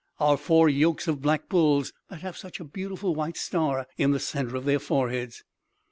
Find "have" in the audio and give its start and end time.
2.23-2.35